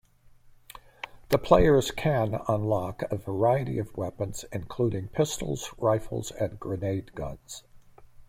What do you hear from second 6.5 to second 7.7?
grenade guns.